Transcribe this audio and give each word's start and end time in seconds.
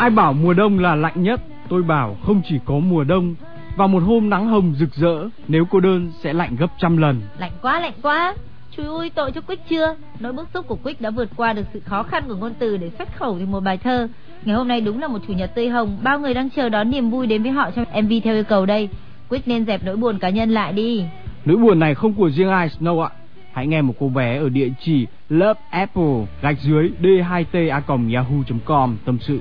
Ai 0.00 0.10
bảo 0.10 0.32
mùa 0.32 0.54
đông 0.54 0.78
là 0.78 0.94
lạnh 0.94 1.22
nhất? 1.22 1.40
Tôi 1.68 1.82
bảo 1.82 2.16
không 2.22 2.42
chỉ 2.48 2.58
có 2.64 2.74
mùa 2.74 3.04
đông. 3.04 3.34
Vào 3.76 3.88
một 3.88 4.02
hôm 4.02 4.30
nắng 4.30 4.46
hồng 4.46 4.74
rực 4.78 4.94
rỡ 4.94 5.28
Nếu 5.48 5.64
cô 5.70 5.80
đơn 5.80 6.12
sẽ 6.22 6.32
lạnh 6.32 6.56
gấp 6.56 6.66
trăm 6.78 6.96
lần. 6.96 7.20
Lạnh 7.38 7.52
quá 7.62 7.80
lạnh 7.80 7.92
quá. 8.02 8.34
Chúi 8.76 8.86
ui 8.86 9.10
tội 9.10 9.32
cho 9.32 9.40
Quick 9.40 9.68
chưa? 9.68 9.94
Nỗi 10.20 10.32
bức 10.32 10.48
xúc 10.54 10.68
của 10.68 10.76
Quick 10.76 11.00
đã 11.00 11.10
vượt 11.10 11.28
qua 11.36 11.52
được 11.52 11.62
sự 11.72 11.80
khó 11.80 12.02
khăn 12.02 12.24
của 12.28 12.34
ngôn 12.34 12.52
từ 12.58 12.76
Để 12.76 12.90
xuất 12.98 13.16
khẩu 13.16 13.38
thành 13.38 13.52
một 13.52 13.60
bài 13.60 13.78
thơ. 13.78 14.08
Ngày 14.44 14.56
hôm 14.56 14.68
nay 14.68 14.80
đúng 14.80 15.00
là 15.00 15.08
một 15.08 15.18
chủ 15.26 15.32
nhật 15.32 15.54
tươi 15.54 15.68
hồng. 15.68 15.98
Bao 16.02 16.18
người 16.18 16.34
đang 16.34 16.50
chờ 16.50 16.68
đón 16.68 16.90
niềm 16.90 17.10
vui 17.10 17.26
đến 17.26 17.42
với 17.42 17.52
họ 17.52 17.70
trong 17.70 18.04
MV 18.04 18.12
theo 18.24 18.34
yêu 18.34 18.44
cầu 18.44 18.66
đây. 18.66 18.88
Quick 19.28 19.48
nên 19.48 19.66
dẹp 19.66 19.84
nỗi 19.84 19.96
buồn 19.96 20.18
cá 20.18 20.28
nhân 20.28 20.50
lại 20.50 20.72
đi. 20.72 21.04
Nỗi 21.44 21.56
buồn 21.56 21.78
này 21.78 21.94
không 21.94 22.12
của 22.12 22.30
riêng 22.30 22.50
ai 22.50 22.68
Snow 22.68 23.00
ạ. 23.00 23.10
Hãy 23.52 23.66
nghe 23.66 23.82
một 23.82 23.94
cô 24.00 24.08
bé 24.08 24.38
ở 24.38 24.48
địa 24.48 24.68
chỉ 24.80 25.06
loveapple 25.28 26.26
gạch 26.42 26.58
dưới 26.60 26.90
d2ta.yahoo.com 27.02 28.96
tâm 29.04 29.18
sự 29.20 29.40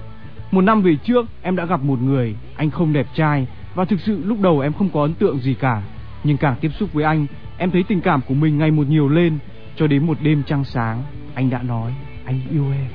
một 0.51 0.61
năm 0.61 0.81
về 0.81 0.95
trước 0.95 1.25
em 1.41 1.55
đã 1.55 1.65
gặp 1.65 1.83
một 1.83 2.01
người 2.01 2.35
Anh 2.55 2.69
không 2.69 2.93
đẹp 2.93 3.07
trai 3.15 3.47
Và 3.75 3.85
thực 3.85 3.99
sự 3.99 4.23
lúc 4.25 4.41
đầu 4.41 4.59
em 4.59 4.73
không 4.73 4.89
có 4.93 5.01
ấn 5.01 5.13
tượng 5.13 5.39
gì 5.39 5.53
cả. 5.53 5.81
Nhưng 6.23 6.37
càng 6.37 6.55
tiếp 6.61 6.71
xúc 6.79 6.93
với 6.93 7.03
anh 7.03 7.25
Em 7.57 7.71
thấy 7.71 7.83
tình 7.87 8.01
cảm 8.01 8.21
của 8.27 8.33
mình 8.33 8.57
ngày 8.57 8.71
một 8.71 8.87
nhiều 8.87 9.09
lên 9.09 9.39
Cho 9.75 9.87
đến 9.87 10.05
một 10.05 10.17
đêm 10.21 10.43
trăng 10.43 10.63
sáng 10.63 11.03
Anh 11.35 11.49
đã 11.49 11.61
nói 11.61 11.93
anh 12.25 12.41
yêu 12.51 12.65
em. 12.71 12.87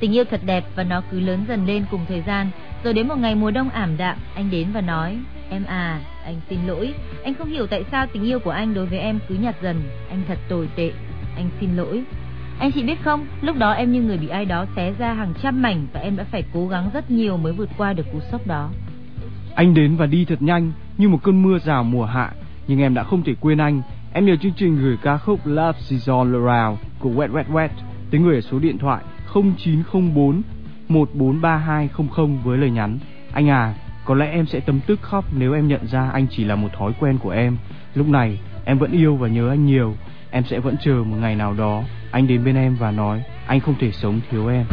Tình 0.00 0.14
yêu 0.14 0.24
thật 0.24 0.40
đẹp 0.46 0.64
và 0.76 0.84
nó 0.84 1.02
cứ 1.10 1.20
lớn 1.20 1.44
dần 1.48 1.66
lên 1.66 1.84
cùng 1.90 2.00
thời 2.08 2.22
gian. 2.26 2.50
Rồi 2.84 2.94
đến 2.94 3.08
một 3.08 3.18
ngày 3.18 3.34
mùa 3.34 3.50
đông 3.50 3.70
ảm 3.70 3.96
đạm 3.96 4.16
Anh 4.34 4.50
đến 4.50 4.68
và 4.72 4.80
nói 4.80 5.18
Em 5.52 5.64
à, 5.64 6.00
anh 6.24 6.40
xin 6.50 6.58
lỗi. 6.66 6.94
Anh 7.24 7.34
không 7.34 7.48
hiểu 7.48 7.66
tại 7.66 7.84
sao 7.90 8.06
tình 8.12 8.24
yêu 8.24 8.38
của 8.38 8.50
anh 8.50 8.74
đối 8.74 8.86
với 8.86 8.98
em 8.98 9.18
cứ 9.28 9.34
nhạt 9.34 9.56
dần. 9.62 9.82
Anh 10.08 10.22
thật 10.28 10.38
tồi 10.48 10.68
tệ. 10.76 10.92
Anh 11.36 11.50
xin 11.60 11.76
lỗi 11.76 12.04
anh 12.62 12.72
chị 12.72 12.82
biết 12.82 13.02
không, 13.04 13.26
lúc 13.40 13.56
đó 13.56 13.72
em 13.72 13.92
như 13.92 14.02
người 14.02 14.18
bị 14.18 14.28
ai 14.28 14.44
đó 14.44 14.66
xé 14.76 14.92
ra 14.98 15.12
hàng 15.12 15.32
trăm 15.42 15.62
mảnh 15.62 15.86
và 15.92 16.00
em 16.00 16.16
đã 16.16 16.24
phải 16.24 16.44
cố 16.54 16.68
gắng 16.68 16.90
rất 16.94 17.10
nhiều 17.10 17.36
mới 17.36 17.52
vượt 17.52 17.68
qua 17.76 17.92
được 17.92 18.06
cú 18.12 18.20
sốc 18.32 18.46
đó. 18.46 18.70
Anh 19.54 19.74
đến 19.74 19.96
và 19.96 20.06
đi 20.06 20.24
thật 20.24 20.42
nhanh 20.42 20.72
như 20.98 21.08
một 21.08 21.18
cơn 21.22 21.42
mưa 21.42 21.58
rào 21.58 21.84
mùa 21.84 22.04
hạ, 22.04 22.32
nhưng 22.66 22.80
em 22.80 22.94
đã 22.94 23.02
không 23.02 23.22
thể 23.24 23.34
quên 23.40 23.58
anh. 23.58 23.82
Em 24.12 24.26
nhờ 24.26 24.36
chương 24.36 24.52
trình 24.56 24.78
gửi 24.82 24.96
ca 25.02 25.18
khúc 25.18 25.40
Love 25.44 25.78
Season 25.80 26.32
Around 26.32 26.78
của 26.98 27.10
Wet 27.10 27.32
Wet 27.32 27.44
Wet 27.52 27.68
tới 28.10 28.20
người 28.20 28.34
ở 28.34 28.40
số 28.40 28.58
điện 28.58 28.78
thoại 28.78 29.04
0904 29.34 30.42
143200 30.88 32.42
với 32.44 32.58
lời 32.58 32.70
nhắn 32.70 32.98
Anh 33.32 33.48
à, 33.48 33.74
có 34.04 34.14
lẽ 34.14 34.30
em 34.30 34.46
sẽ 34.46 34.60
tâm 34.60 34.80
tức 34.86 35.02
khóc 35.02 35.24
nếu 35.38 35.52
em 35.52 35.68
nhận 35.68 35.86
ra 35.86 36.10
anh 36.12 36.26
chỉ 36.30 36.44
là 36.44 36.56
một 36.56 36.68
thói 36.78 36.92
quen 37.00 37.18
của 37.18 37.30
em. 37.30 37.56
Lúc 37.94 38.08
này, 38.08 38.38
em 38.64 38.78
vẫn 38.78 38.92
yêu 38.92 39.16
và 39.16 39.28
nhớ 39.28 39.48
anh 39.48 39.66
nhiều. 39.66 39.94
Em 40.32 40.44
sẽ 40.44 40.58
vẫn 40.60 40.76
chờ 40.84 40.94
một 41.06 41.16
ngày 41.20 41.34
nào 41.34 41.54
đó 41.54 41.82
anh 42.10 42.26
đến 42.26 42.44
bên 42.44 42.56
em 42.56 42.76
và 42.80 42.90
nói, 42.90 43.22
anh 43.46 43.60
không 43.60 43.74
thể 43.80 43.92
sống 43.92 44.20
thiếu 44.30 44.48
em. 44.48 44.66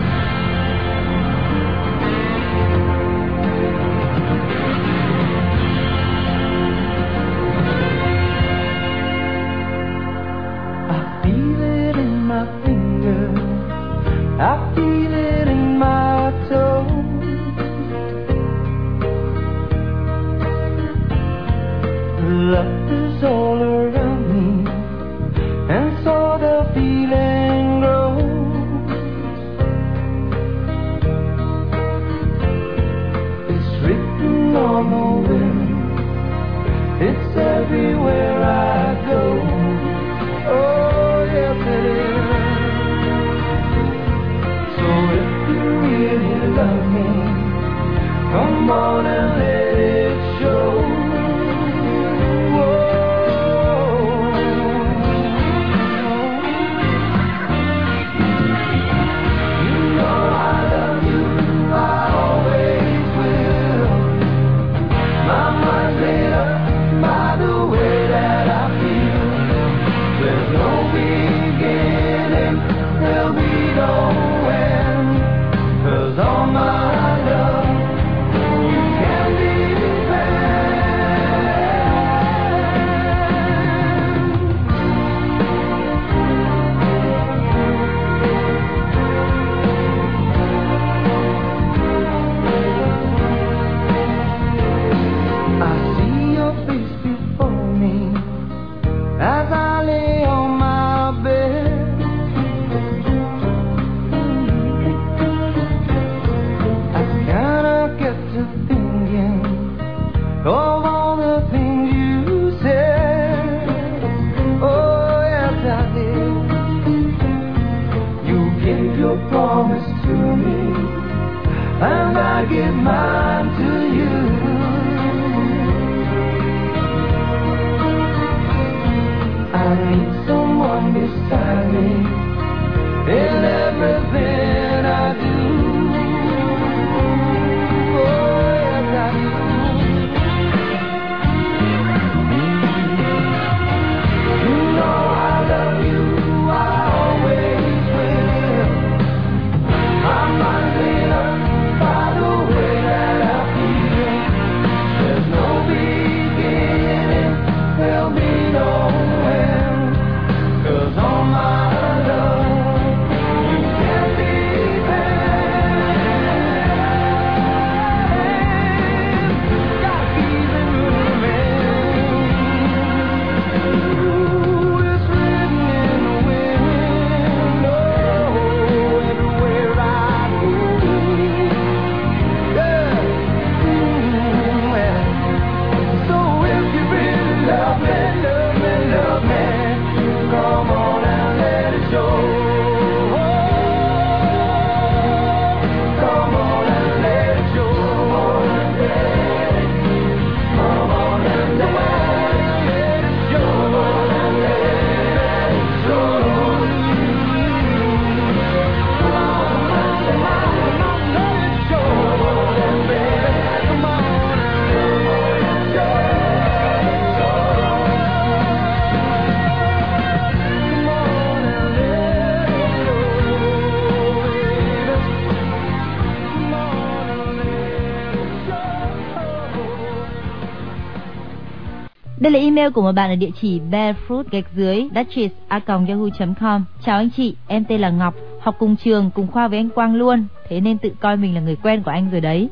Email 232.50 232.70
của 232.72 232.82
một 232.82 232.92
bạn 232.92 233.10
ở 233.10 233.16
địa 233.16 233.30
chỉ 233.42 233.62
barefoot 233.72 234.24
gạch 234.32 234.46
dưới 234.56 234.90
duchess 234.96 235.36
a 235.48 235.62
yahoo.com. 235.68 236.64
Chào 236.86 236.98
anh 236.98 237.10
chị, 237.10 237.36
em 237.48 237.66
tên 237.66 237.82
là 237.82 237.90
Ngọc, 237.90 238.16
học 238.40 238.56
cùng 238.60 238.76
trường, 238.76 239.12
cùng 239.12 239.28
khoa 239.28 239.48
với 239.48 239.60
anh 239.60 239.70
Quang 239.70 239.96
luôn, 239.96 240.26
thế 240.48 240.60
nên 240.60 240.78
tự 240.78 240.92
coi 241.00 241.18
mình 241.18 241.36
là 241.36 241.42
người 241.42 241.56
quen 241.56 241.84
của 241.84 241.92
anh 241.92 242.10
rồi 242.12 242.22
đấy. 242.22 242.50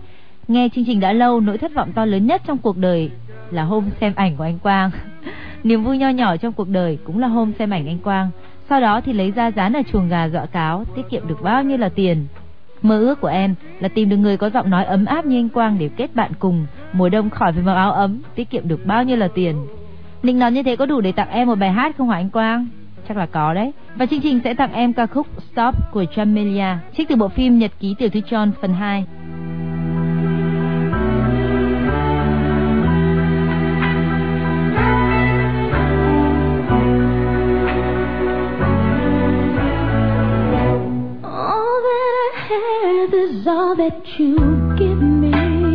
Nghe 0.47 0.69
chương 0.75 0.85
trình 0.85 0.99
đã 0.99 1.13
lâu, 1.13 1.39
nỗi 1.39 1.57
thất 1.57 1.73
vọng 1.75 1.91
to 1.95 2.05
lớn 2.05 2.27
nhất 2.27 2.41
trong 2.47 2.57
cuộc 2.57 2.77
đời 2.77 3.11
là 3.51 3.63
hôm 3.63 3.89
xem 4.01 4.13
ảnh 4.15 4.37
của 4.37 4.43
anh 4.43 4.59
Quang. 4.59 4.91
Niềm 5.63 5.83
vui 5.83 5.97
nho 5.97 6.09
nhỏ 6.09 6.37
trong 6.37 6.53
cuộc 6.53 6.69
đời 6.69 6.97
cũng 7.03 7.19
là 7.19 7.27
hôm 7.27 7.53
xem 7.59 7.69
ảnh 7.69 7.87
anh 7.87 7.99
Quang. 7.99 8.29
Sau 8.69 8.81
đó 8.81 9.01
thì 9.01 9.13
lấy 9.13 9.31
ra 9.31 9.51
dán 9.51 9.73
ở 9.73 9.81
chuồng 9.91 10.09
gà 10.09 10.29
dọa 10.29 10.45
cáo, 10.45 10.85
tiết 10.95 11.09
kiệm 11.09 11.27
được 11.27 11.41
bao 11.41 11.63
nhiêu 11.63 11.77
là 11.77 11.89
tiền. 11.89 12.27
Mơ 12.81 12.99
ước 12.99 13.21
của 13.21 13.27
em 13.27 13.55
là 13.79 13.87
tìm 13.87 14.09
được 14.09 14.17
người 14.17 14.37
có 14.37 14.49
giọng 14.49 14.69
nói 14.69 14.85
ấm 14.85 15.05
áp 15.05 15.25
như 15.25 15.39
anh 15.39 15.49
Quang 15.49 15.77
để 15.79 15.89
kết 15.97 16.15
bạn 16.15 16.31
cùng, 16.39 16.65
mùa 16.93 17.09
đông 17.09 17.29
khỏi 17.29 17.51
phải 17.51 17.63
mặc 17.63 17.73
áo 17.73 17.91
ấm, 17.91 18.21
tiết 18.35 18.49
kiệm 18.49 18.67
được 18.67 18.85
bao 18.85 19.03
nhiêu 19.03 19.17
là 19.17 19.27
tiền. 19.27 19.55
Ninh 20.23 20.39
nói 20.39 20.51
như 20.51 20.63
thế 20.63 20.75
có 20.75 20.85
đủ 20.85 21.01
để 21.01 21.11
tặng 21.11 21.29
em 21.29 21.47
một 21.47 21.55
bài 21.55 21.71
hát 21.71 21.97
không 21.97 22.09
hả 22.09 22.15
anh 22.15 22.29
Quang? 22.29 22.67
Chắc 23.07 23.17
là 23.17 23.25
có 23.25 23.53
đấy. 23.53 23.71
Và 23.95 24.05
chương 24.05 24.21
trình 24.21 24.39
sẽ 24.43 24.53
tặng 24.53 24.73
em 24.73 24.93
ca 24.93 25.05
khúc 25.05 25.27
Stop 25.51 25.75
của 25.91 26.03
Jamelia, 26.15 26.75
trích 26.97 27.07
từ 27.07 27.15
bộ 27.15 27.27
phim 27.27 27.59
Nhật 27.59 27.71
ký 27.79 27.95
tiểu 27.97 28.09
thư 28.09 28.19
John 28.19 28.51
phần 28.61 28.73
2. 28.73 29.05
all 43.47 43.75
that 43.75 44.03
you 44.19 44.37
give 44.77 45.01
me. 45.01 45.66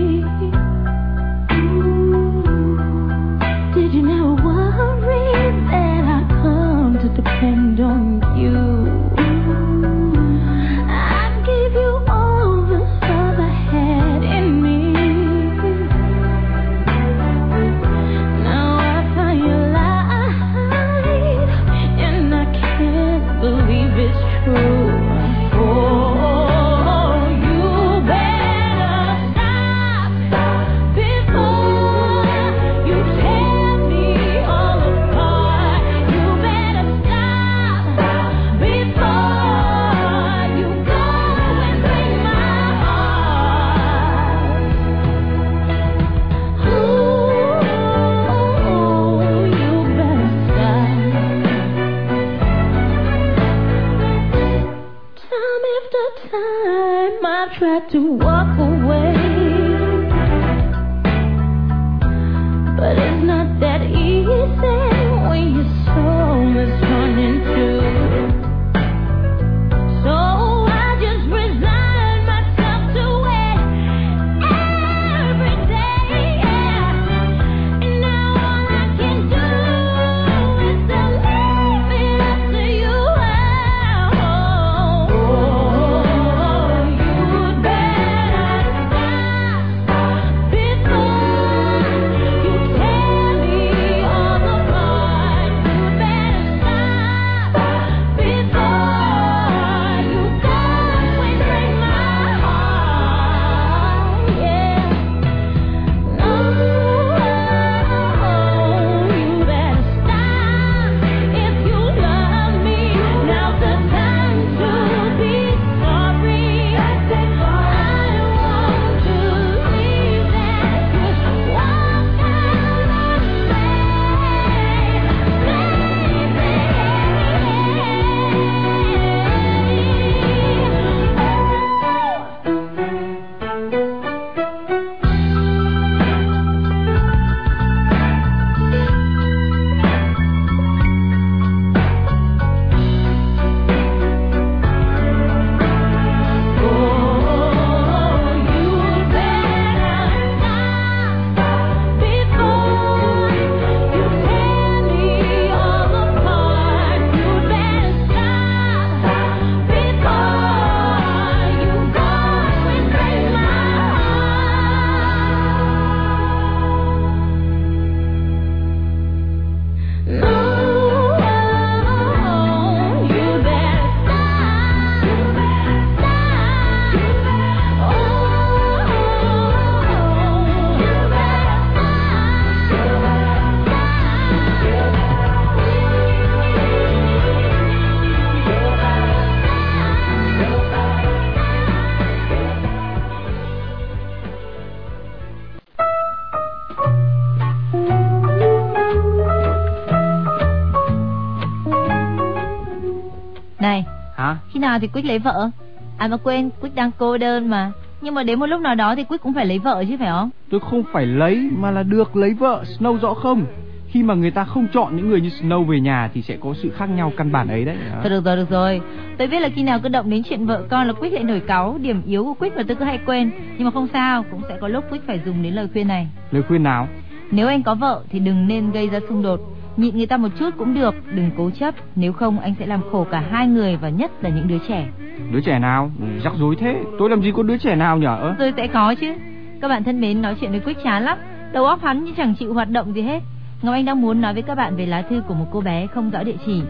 Nào 204.73 204.79
thì 204.79 204.89
Quyết 204.89 205.05
lấy 205.05 205.19
vợ 205.19 205.51
À 205.99 206.09
mà 206.09 206.17
quên 206.17 206.51
Quyết 206.61 206.75
đang 206.75 206.91
cô 206.99 207.19
đơn 207.19 207.51
mà 207.51 207.73
Nhưng 208.01 208.15
mà 208.15 208.23
đến 208.23 208.39
một 208.39 208.47
lúc 208.47 208.61
nào 208.61 208.75
đó 208.75 208.95
thì 208.95 209.05
Quyết 209.05 209.23
cũng 209.23 209.35
phải 209.35 209.47
lấy 209.47 209.59
vợ 209.59 209.85
chứ 209.89 209.97
phải 209.99 210.09
không 210.09 210.31
Tôi 210.51 210.61
không 210.61 210.83
phải 210.93 211.07
lấy 211.07 211.51
mà 211.59 211.71
là 211.71 211.83
được 211.83 212.17
lấy 212.17 212.35
vợ 212.35 212.65
Snow 212.79 212.99
rõ 212.99 213.15
không 213.15 213.47
khi 213.93 214.03
mà 214.03 214.15
người 214.15 214.31
ta 214.31 214.45
không 214.45 214.67
chọn 214.73 214.97
những 214.97 215.11
người 215.11 215.21
như 215.21 215.29
Snow 215.29 215.65
về 215.65 215.81
nhà 215.81 216.11
thì 216.15 216.23
sẽ 216.23 216.37
có 216.41 216.55
sự 216.63 216.71
khác 216.71 216.87
nhau 216.87 217.13
căn 217.17 217.33
bản 217.33 217.49
ấy 217.49 217.65
đấy. 217.65 217.77
Thôi 218.01 218.11
được 218.11 218.25
rồi, 218.25 218.37
được 218.37 218.51
rồi. 218.51 218.81
Tôi 219.19 219.29
biết 219.29 219.41
là 219.41 219.49
khi 219.49 219.63
nào 219.63 219.79
cứ 219.83 219.89
động 219.89 220.11
đến 220.11 220.23
chuyện 220.23 220.47
vợ 220.47 220.63
con 220.71 220.87
là 220.87 220.93
Quyết 220.93 221.13
lại 221.13 221.25
nổi 221.25 221.41
cáu, 221.41 221.79
điểm 221.83 222.03
yếu 222.07 222.25
của 222.25 222.35
Quyết 222.35 222.57
mà 222.57 222.63
tôi 222.69 222.77
cứ 222.77 222.85
hay 222.85 222.99
quên. 223.07 223.31
Nhưng 223.57 223.65
mà 223.65 223.71
không 223.71 223.89
sao, 223.93 224.25
cũng 224.31 224.41
sẽ 224.49 224.57
có 224.61 224.69
lúc 224.69 224.85
Quyết 224.91 225.07
phải 225.07 225.21
dùng 225.25 225.43
đến 225.43 225.55
lời 225.55 225.69
khuyên 225.73 225.89
này. 225.89 226.09
Lời 226.31 226.43
khuyên 226.43 226.63
nào? 226.63 226.89
Nếu 227.31 227.49
anh 227.49 227.63
có 227.63 227.75
vợ 227.75 228.03
thì 228.11 228.19
đừng 228.19 228.49
nên 228.49 228.71
gây 228.71 228.89
ra 228.89 229.01
xung 229.09 229.23
đột 229.23 229.41
nhịn 229.77 229.97
người 229.97 230.07
ta 230.07 230.17
một 230.17 230.29
chút 230.39 230.51
cũng 230.59 230.75
được 230.75 230.95
đừng 231.15 231.31
cố 231.37 231.51
chấp 231.51 231.75
nếu 231.97 232.13
không 232.13 232.39
anh 232.39 232.55
sẽ 232.59 232.67
làm 232.67 232.81
khổ 232.93 233.07
cả 233.11 233.25
hai 233.31 233.47
người 233.47 233.77
và 233.77 233.89
nhất 233.89 234.11
là 234.25 234.31
những 234.31 234.49
đứa 234.49 234.59
trẻ 234.69 234.89
đứa 235.33 235.41
trẻ 235.41 235.59
nào 235.59 235.91
rắc 236.25 236.33
rối 236.39 236.57
thế 236.57 236.83
tôi 236.99 237.11
làm 237.11 237.23
gì 237.23 237.33
có 237.37 237.43
đứa 237.43 237.59
trẻ 237.59 237.77
nào 237.77 237.99
nhở 237.99 238.35
tôi 238.39 238.53
sẽ 238.57 238.67
có 238.67 238.95
chứ 238.95 239.15
các 239.61 239.69
bạn 239.69 239.85
thân 239.85 240.01
mến 240.01 240.23
nói 240.23 240.37
chuyện 240.41 240.51
với 240.51 240.61
quyết 240.61 240.77
chán 240.85 241.03
lắm 241.03 241.19
đầu 241.53 241.65
óc 241.65 241.83
hắn 241.83 242.05
như 242.05 242.13
chẳng 242.17 242.35
chịu 242.35 242.55
hoạt 242.55 242.71
động 242.71 242.95
gì 242.95 243.03
hết 243.03 243.23
Ngọc 243.63 243.75
Anh 243.75 243.85
đang 243.85 244.01
muốn 244.01 244.21
nói 244.21 244.35
với 244.35 244.43
các 244.43 244.55
bạn 244.55 244.77
về 244.77 244.87
lá 244.87 245.03
thư 245.03 245.23
của 245.29 245.35
một 245.35 245.47
cô 245.53 245.61
bé 245.61 245.87
không 245.87 246.11
rõ 246.11 246.23
địa 246.23 246.37
chỉ. 246.47 246.63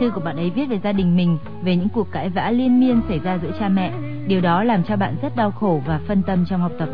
Thư 0.00 0.10
của 0.10 0.20
bạn 0.20 0.36
ấy 0.36 0.50
viết 0.50 0.66
về 0.66 0.80
gia 0.84 0.92
đình 0.92 1.16
mình, 1.16 1.38
về 1.62 1.76
những 1.76 1.88
cuộc 1.88 2.12
cãi 2.12 2.28
vã 2.28 2.50
liên 2.50 2.80
miên 2.80 3.00
xảy 3.08 3.18
ra 3.18 3.38
giữa 3.42 3.50
cha 3.60 3.68
mẹ. 3.68 3.92
Điều 4.26 4.40
đó 4.40 4.64
làm 4.64 4.82
cho 4.84 4.96
bạn 4.96 5.16
rất 5.22 5.36
đau 5.36 5.50
khổ 5.50 5.80
và 5.86 6.00
phân 6.06 6.22
tâm 6.22 6.44
trong 6.50 6.60
học 6.60 6.72
tập. 6.78 6.88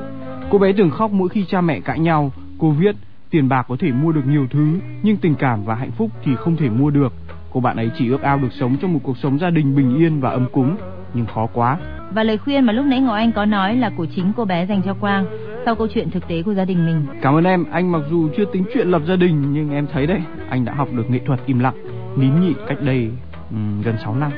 Cô 0.51 0.59
bé 0.59 0.73
thường 0.73 0.91
khóc 0.91 1.11
mỗi 1.13 1.29
khi 1.29 1.45
cha 1.49 1.61
mẹ 1.61 1.81
cãi 1.81 1.99
nhau. 1.99 2.33
Cô 2.59 2.71
viết, 2.71 2.97
tiền 3.35 3.49
bạc 3.49 3.67
có 3.69 3.77
thể 3.79 3.93
mua 3.93 4.13
được 4.13 4.27
nhiều 4.27 4.47
thứ, 4.51 4.67
nhưng 5.03 5.17
tình 5.17 5.35
cảm 5.35 5.65
và 5.65 5.75
hạnh 5.75 5.91
phúc 5.91 6.11
thì 6.25 6.35
không 6.37 6.57
thể 6.57 6.69
mua 6.69 6.91
được. 6.91 7.13
Cô 7.53 7.61
bạn 7.61 7.77
ấy 7.77 7.91
chỉ 7.99 8.11
ước 8.11 8.23
ao 8.23 8.39
được 8.39 8.53
sống 8.53 8.77
trong 8.83 8.93
một 8.93 9.01
cuộc 9.03 9.19
sống 9.19 9.39
gia 9.39 9.51
đình 9.51 9.77
bình 9.77 9.97
yên 9.97 10.21
và 10.21 10.31
ấm 10.31 10.47
cúng, 10.53 10.77
nhưng 11.15 11.27
khó 11.27 11.47
quá. 11.47 11.79
Và 12.13 12.23
lời 12.23 12.39
khuyên 12.39 12.65
mà 12.65 12.73
lúc 12.73 12.87
nãy 12.87 13.01
Ngọc 13.01 13.15
Anh 13.15 13.33
có 13.33 13.45
nói 13.45 13.77
là 13.77 13.91
của 13.97 14.07
chính 14.17 14.33
cô 14.37 14.45
bé 14.45 14.67
dành 14.67 14.83
cho 14.83 14.95
Quang 14.95 15.27
sau 15.65 15.75
câu 15.75 15.87
chuyện 15.95 16.11
thực 16.11 16.29
tế 16.29 16.43
của 16.43 16.55
gia 16.55 16.65
đình 16.65 16.87
mình. 16.87 17.07
Cảm 17.23 17.35
ơn 17.35 17.45
em, 17.45 17.65
anh 17.71 17.93
mặc 17.93 18.03
dù 18.11 18.29
chưa 18.37 18.45
tính 18.53 18.65
chuyện 18.75 18.89
lập 18.89 19.03
gia 19.09 19.17
đình 19.17 19.53
nhưng 19.53 19.71
em 19.71 19.87
thấy 19.93 20.07
đấy, 20.07 20.21
anh 20.49 20.65
đã 20.65 20.75
học 20.75 20.89
được 20.93 21.11
nghệ 21.11 21.21
thuật 21.27 21.41
im 21.47 21.59
lặng, 21.59 21.77
nín 22.17 22.41
nhịn 22.41 22.57
cách 22.69 22.79
đây 22.81 23.11
um, 23.51 23.83
gần 23.83 23.97
6 24.05 24.15
năm. 24.15 24.33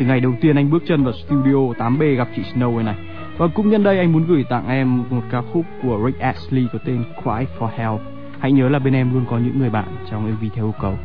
Từ 0.00 0.06
ngày 0.06 0.20
đầu 0.20 0.32
tiên 0.40 0.56
anh 0.56 0.70
bước 0.70 0.82
chân 0.86 1.04
vào 1.04 1.12
studio 1.12 1.54
8B 1.78 2.16
gặp 2.16 2.28
chị 2.36 2.42
Snow 2.54 2.84
này. 2.84 2.96
Và 3.38 3.46
cũng 3.54 3.70
nhân 3.70 3.82
đây 3.82 3.98
anh 3.98 4.12
muốn 4.12 4.26
gửi 4.28 4.44
tặng 4.50 4.68
em 4.68 5.04
một 5.10 5.22
ca 5.30 5.42
khúc 5.52 5.64
của 5.82 6.00
Rick 6.06 6.20
Astley 6.20 6.66
có 6.72 6.78
tên 6.84 7.04
Cry 7.22 7.46
for 7.58 7.68
Help. 7.76 8.17
Hãy 8.40 8.52
nhớ 8.52 8.68
là 8.68 8.78
bên 8.78 8.94
em 8.94 9.14
luôn 9.14 9.24
có 9.30 9.38
những 9.38 9.58
người 9.58 9.70
bạn 9.70 9.96
trong 10.10 10.30
MV 10.30 10.44
theo 10.54 10.64
yêu 10.64 10.74
cầu. 10.80 10.98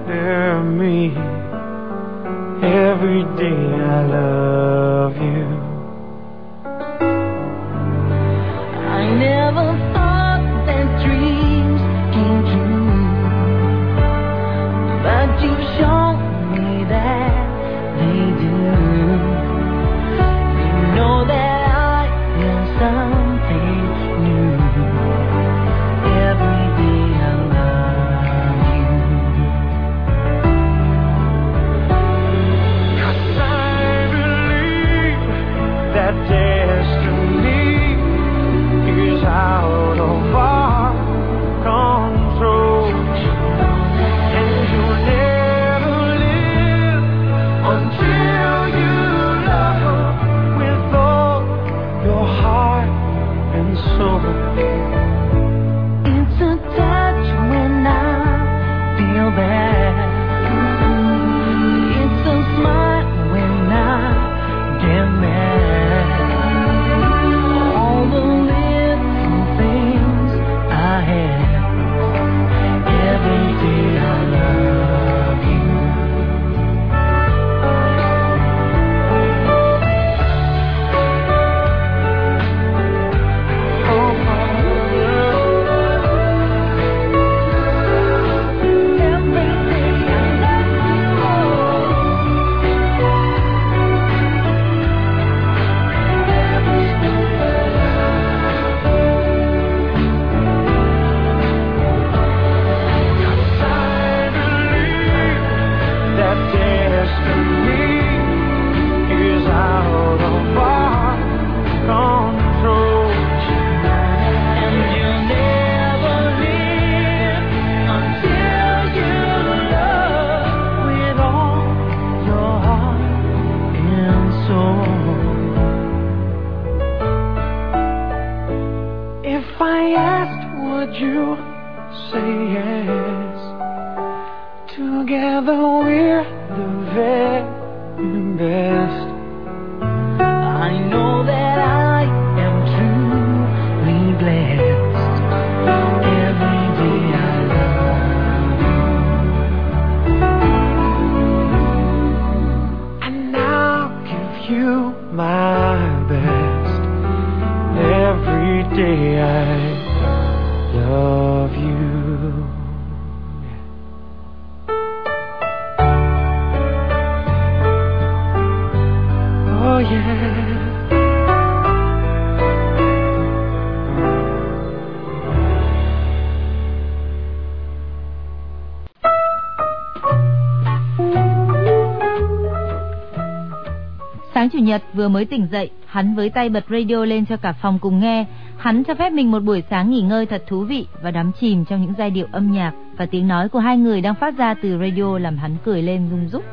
nhật 184.68 184.82
vừa 184.94 185.08
mới 185.08 185.24
tỉnh 185.24 185.46
dậy, 185.52 185.70
hắn 185.86 186.14
với 186.14 186.30
tay 186.30 186.48
bật 186.48 186.64
radio 186.70 187.04
lên 187.04 187.26
cho 187.26 187.36
cả 187.36 187.52
phòng 187.52 187.78
cùng 187.78 188.00
nghe. 188.00 188.24
Hắn 188.56 188.84
cho 188.84 188.94
phép 188.94 189.10
mình 189.10 189.30
một 189.30 189.42
buổi 189.42 189.62
sáng 189.70 189.90
nghỉ 189.90 190.00
ngơi 190.00 190.26
thật 190.26 190.44
thú 190.46 190.64
vị 190.64 190.86
và 191.02 191.10
đắm 191.10 191.32
chìm 191.40 191.64
trong 191.64 191.82
những 191.82 191.92
giai 191.98 192.10
điệu 192.10 192.26
âm 192.32 192.52
nhạc 192.52 192.72
và 192.96 193.06
tiếng 193.06 193.28
nói 193.28 193.48
của 193.48 193.58
hai 193.58 193.76
người 193.76 194.00
đang 194.00 194.14
phát 194.14 194.38
ra 194.38 194.54
từ 194.54 194.78
radio 194.78 195.18
làm 195.18 195.36
hắn 195.36 195.56
cười 195.64 195.82
lên 195.82 196.08
rung 196.10 196.28
rúc. 196.28 196.44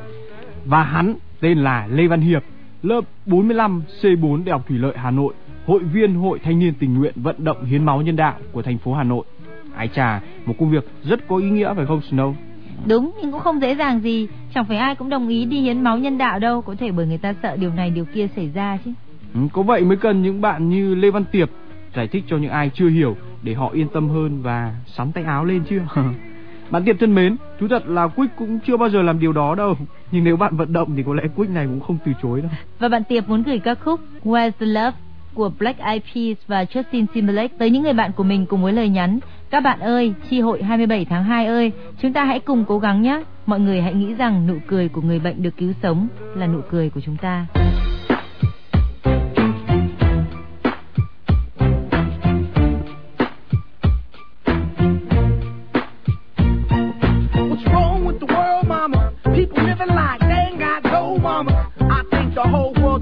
Và 0.65 0.84
hắn 0.84 1.15
tên 1.39 1.58
là 1.58 1.88
Lê 1.91 2.08
Văn 2.08 2.21
Hiệp, 2.21 2.43
lớp 2.84 3.01
45 3.25 3.82
C4 4.01 4.43
Đại 4.45 4.51
học 4.51 4.67
Thủy 4.67 4.78
lợi 4.78 4.93
Hà 4.97 5.12
Nội, 5.12 5.34
hội 5.65 5.84
viên 5.84 6.15
Hội 6.15 6.39
Thanh 6.43 6.60
niên 6.60 6.73
tình 6.80 6.93
nguyện 6.93 7.13
vận 7.15 7.36
động 7.43 7.65
hiến 7.65 7.84
máu 7.84 8.01
nhân 8.01 8.15
đạo 8.15 8.36
của 8.51 8.62
thành 8.62 8.78
phố 8.78 8.93
Hà 8.93 9.04
Nội. 9.04 9.25
Ái 9.75 9.88
chà, 9.88 10.21
một 10.45 10.54
công 10.60 10.71
việc 10.71 10.88
rất 11.04 11.28
có 11.28 11.38
ý 11.38 11.49
nghĩa 11.49 11.73
phải 11.73 11.86
không 11.86 12.01
Snow? 12.12 12.34
Đúng, 12.88 13.11
nhưng 13.21 13.31
cũng 13.31 13.41
không 13.41 13.61
dễ 13.61 13.75
dàng 13.75 13.99
gì. 13.99 14.27
Chẳng 14.53 14.65
phải 14.65 14.77
ai 14.77 14.95
cũng 14.95 15.09
đồng 15.09 15.27
ý 15.27 15.45
đi 15.45 15.61
hiến 15.61 15.81
máu 15.81 15.97
nhân 15.97 16.17
đạo 16.17 16.39
đâu. 16.39 16.61
Có 16.61 16.75
thể 16.79 16.91
bởi 16.91 17.07
người 17.07 17.17
ta 17.17 17.33
sợ 17.43 17.57
điều 17.57 17.73
này 17.73 17.89
điều 17.89 18.05
kia 18.05 18.27
xảy 18.35 18.51
ra 18.53 18.77
chứ. 18.85 18.91
Ừ, 19.33 19.39
có 19.53 19.61
vậy 19.61 19.81
mới 19.81 19.97
cần 19.97 20.23
những 20.23 20.41
bạn 20.41 20.69
như 20.69 20.95
Lê 20.95 21.11
Văn 21.11 21.25
Tiệp 21.31 21.49
giải 21.95 22.07
thích 22.07 22.23
cho 22.27 22.38
những 22.38 22.51
ai 22.51 22.71
chưa 22.73 22.89
hiểu 22.89 23.15
để 23.43 23.53
họ 23.53 23.69
yên 23.73 23.88
tâm 23.88 24.09
hơn 24.09 24.41
và 24.41 24.75
sắn 24.85 25.11
tay 25.11 25.23
áo 25.23 25.45
lên 25.45 25.63
chưa. 25.69 25.81
bạn 26.69 26.83
Tiệp 26.83 26.95
thân 26.99 27.15
mến, 27.15 27.35
thú 27.59 27.67
thật 27.67 27.88
là 27.88 28.07
Quick 28.07 28.35
cũng 28.35 28.59
chưa 28.67 28.77
bao 28.77 28.89
giờ 28.89 29.01
làm 29.01 29.19
điều 29.19 29.33
đó 29.33 29.55
đâu. 29.55 29.75
Nhưng 30.11 30.23
nếu 30.23 30.38
bạn 30.38 30.57
vận 30.57 30.73
động 30.73 30.89
thì 30.97 31.03
có 31.03 31.13
lẽ 31.13 31.23
Quick 31.35 31.51
này 31.51 31.65
cũng 31.65 31.79
không 31.79 31.97
từ 32.05 32.11
chối 32.21 32.41
đâu. 32.41 32.51
Và 32.79 32.88
bạn 32.88 33.03
Tiệp 33.03 33.29
muốn 33.29 33.43
gửi 33.43 33.59
ca 33.59 33.75
khúc 33.75 33.99
Where's 34.23 34.51
the 34.59 34.65
Love 34.65 34.97
của 35.33 35.51
Black 35.59 35.79
Eyed 35.79 36.01
Peas 36.15 36.38
và 36.47 36.63
Justin 36.63 37.05
Timberlake 37.13 37.57
tới 37.57 37.69
những 37.69 37.83
người 37.83 37.93
bạn 37.93 38.11
của 38.11 38.23
mình 38.23 38.45
cùng 38.45 38.63
với 38.63 38.73
lời 38.73 38.89
nhắn 38.89 39.19
các 39.55 39.61
bạn 39.61 39.79
ơi, 39.79 40.13
chi 40.29 40.39
hội 40.41 40.63
27 40.63 41.05
tháng 41.05 41.23
2 41.23 41.45
ơi, 41.45 41.71
chúng 42.01 42.13
ta 42.13 42.25
hãy 42.25 42.39
cùng 42.39 42.65
cố 42.67 42.79
gắng 42.79 43.01
nhé. 43.01 43.23
Mọi 43.45 43.59
người 43.59 43.81
hãy 43.81 43.93
nghĩ 43.93 44.13
rằng 44.13 44.47
nụ 44.47 44.55
cười 44.67 44.89
của 44.89 45.01
người 45.01 45.19
bệnh 45.19 45.43
được 45.43 45.57
cứu 45.57 45.73
sống 45.83 46.07
là 46.35 46.47
nụ 46.47 46.59
cười 46.71 46.89
của 46.89 47.01
chúng 47.05 47.17
ta. 47.17 47.45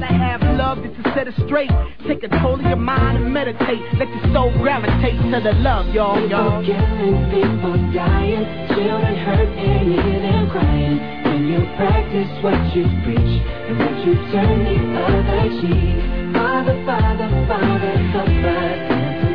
gotta 0.00 0.14
have 0.14 0.40
love 0.56 0.82
just 0.82 0.96
to 0.96 1.02
set 1.14 1.28
it 1.28 1.34
straight. 1.46 1.70
Take 2.08 2.20
control 2.20 2.54
of 2.58 2.64
your 2.64 2.76
mind 2.76 3.18
and 3.18 3.32
meditate. 3.32 3.80
Let 3.98 4.08
your 4.08 4.32
soul 4.32 4.50
gravitate 4.58 5.20
to 5.30 5.38
the 5.44 5.52
love, 5.60 5.92
y'all, 5.94 6.16
y'all. 6.28 6.64
People 6.64 6.74
killing, 6.74 7.18
people 7.28 7.76
dying, 7.92 8.44
children 8.72 9.14
hurt 9.20 9.48
and 9.48 9.92
you 9.92 10.00
hear 10.00 10.20
them 10.24 10.50
crying. 10.50 10.96
When 11.24 11.48
you 11.48 11.60
practice 11.76 12.32
what 12.42 12.58
you 12.74 12.88
preach, 13.04 13.34
and 13.68 13.78
when 13.78 13.94
you 14.08 14.14
turn 14.32 14.64
the 14.64 14.78
other 15.04 15.44
cheek. 15.60 16.00
Father, 16.34 16.76
Father, 16.86 17.28
Father, 17.46 17.94
help 18.10 18.28
us. 18.28 18.80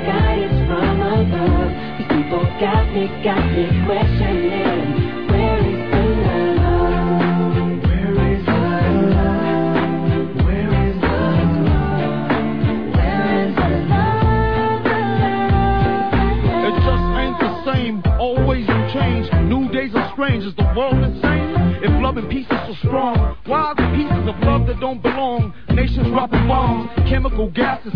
Guidance 0.06 0.60
from 0.66 1.02
above. 1.02 1.70
These 1.98 2.10
people 2.10 2.44
got 2.60 2.86
me, 2.94 3.06
got 3.24 3.46
me 3.54 3.66
questioning. 3.86 5.05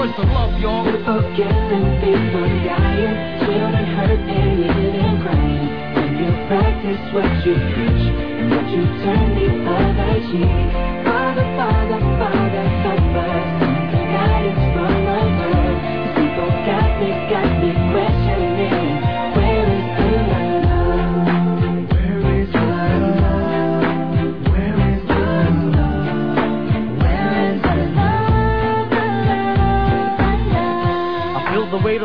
What's 0.00 0.16
the 0.16 0.24
love, 0.32 0.58
y'all? 0.58 0.88
Killing, 1.36 2.00
people 2.00 2.48
dying, 2.64 3.44
children 3.44 3.84
hurt 4.00 4.16
and 4.16 5.20
crying. 5.20 5.68
When 5.92 6.16
you 6.16 6.32
practice 6.48 7.04
what 7.12 7.28
you 7.44 7.52
preach, 7.52 8.08
and 8.08 8.48
when 8.48 8.64
you 8.72 8.80
turn 9.04 9.28
the 9.36 9.44
other 9.60 10.16
cheek. 10.32 10.56
Father, 11.04 11.44
Father, 11.52 12.00
Father, 12.16 12.64
help 12.80 13.12
us. 13.12 13.44
Guidance 13.92 14.64
from 14.72 15.04
above. 15.04 15.76
People 16.16 16.48
got 16.64 16.96
me, 16.96 17.12
got 17.28 17.59
me 17.59 17.59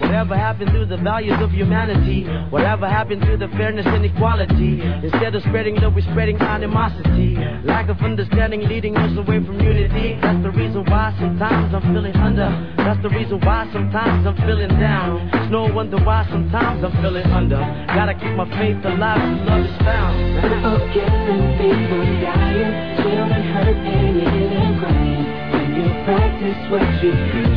Whatever 0.00 0.36
happened 0.36 0.72
to 0.72 0.86
the 0.86 0.96
values 0.96 1.38
of 1.40 1.50
humanity? 1.50 2.24
Whatever 2.50 2.88
happened 2.88 3.22
to 3.22 3.36
the 3.36 3.48
fairness 3.56 3.86
and 3.86 4.04
equality? 4.04 4.80
Instead 5.02 5.34
of 5.34 5.42
spreading 5.42 5.76
love, 5.76 5.94
we're 5.94 6.08
spreading 6.10 6.36
animosity. 6.36 7.36
Lack 7.64 7.88
of 7.88 7.98
understanding 8.00 8.62
leading 8.68 8.96
us 8.96 9.16
away 9.16 9.44
from 9.44 9.60
unity. 9.60 10.18
That's 10.20 10.42
the 10.42 10.50
reason 10.50 10.84
why 10.86 11.14
sometimes 11.18 11.74
I'm 11.74 11.82
feeling 11.94 12.14
under. 12.16 12.48
That's 12.76 13.02
the 13.02 13.10
reason 13.10 13.40
why 13.40 13.68
sometimes 13.72 14.26
I'm 14.26 14.36
feeling 14.46 14.68
down. 14.80 15.30
It's 15.32 15.50
no 15.50 15.66
wonder 15.72 15.98
why 15.98 16.26
sometimes 16.30 16.84
I'm 16.84 16.92
feeling 17.02 17.26
under. 17.32 17.58
Gotta 17.88 18.14
keep 18.14 18.34
my 18.36 18.48
faith 18.56 18.84
alive 18.84 19.20
love 19.46 19.64
is 19.64 19.76
found. 19.82 20.16
People 20.42 20.78
killing, 20.92 21.44
people 21.56 22.04
dying, 22.20 22.70
children 23.00 23.42
hurt 23.52 23.76
and 23.80 24.16
you 24.16 24.80
crying. 24.80 25.24
When 25.52 25.66
you 25.76 25.86
practice 26.04 26.60
what 26.70 26.86
you 27.02 27.12
preach, 27.32 27.55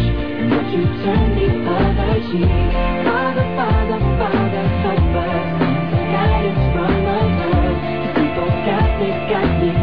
and 0.52 0.68
you 0.74 0.84
turn 1.04 1.36
the 1.36 1.48
other 1.70 2.14
cheek. 2.30 2.72
Father, 3.06 3.48
Father, 3.58 4.00
Father, 4.20 4.66
help 4.84 5.16
us. 5.24 5.48
Guidance 6.14 6.64
from 6.74 6.94
above. 7.06 7.80
Got 8.66 9.00
me, 9.00 9.10
got 9.30 9.62
me 9.62 9.79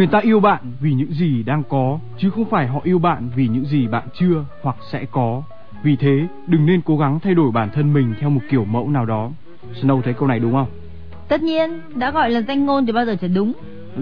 Người 0.00 0.06
ta 0.06 0.18
yêu 0.18 0.40
bạn 0.40 0.60
vì 0.80 0.92
những 0.92 1.12
gì 1.12 1.42
đang 1.42 1.62
có, 1.68 1.98
chứ 2.18 2.30
không 2.30 2.44
phải 2.44 2.66
họ 2.66 2.80
yêu 2.84 2.98
bạn 2.98 3.28
vì 3.36 3.48
những 3.48 3.64
gì 3.64 3.86
bạn 3.86 4.02
chưa 4.14 4.44
hoặc 4.62 4.76
sẽ 4.90 5.04
có. 5.10 5.42
Vì 5.82 5.96
thế, 5.96 6.26
đừng 6.46 6.66
nên 6.66 6.80
cố 6.80 6.96
gắng 6.98 7.20
thay 7.20 7.34
đổi 7.34 7.50
bản 7.50 7.68
thân 7.74 7.92
mình 7.92 8.14
theo 8.20 8.30
một 8.30 8.40
kiểu 8.50 8.64
mẫu 8.64 8.90
nào 8.90 9.06
đó. 9.06 9.30
Snow 9.82 10.02
thấy 10.02 10.12
câu 10.14 10.28
này 10.28 10.38
đúng 10.38 10.52
không? 10.52 10.66
Tất 11.28 11.42
nhiên, 11.42 11.80
đã 11.94 12.10
gọi 12.10 12.30
là 12.30 12.42
danh 12.42 12.66
ngôn 12.66 12.86
thì 12.86 12.92
bao 12.92 13.06
giờ 13.06 13.16
chả 13.20 13.28
đúng. 13.28 13.52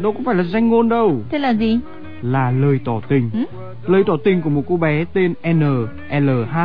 Đâu 0.02 0.12
có 0.12 0.20
phải 0.24 0.34
là 0.34 0.42
danh 0.42 0.68
ngôn 0.68 0.88
đâu, 0.88 1.20
Thế 1.30 1.38
là 1.38 1.50
gì? 1.50 1.78
là 2.22 2.50
lời 2.50 2.80
tỏ 2.84 3.00
tình. 3.08 3.30
Ừ? 3.32 3.44
Lời 3.86 4.02
tỏ 4.06 4.16
tình 4.24 4.42
của 4.42 4.50
một 4.50 4.62
cô 4.68 4.76
bé 4.76 5.04
tên 5.12 5.34
NLH, 5.54 6.56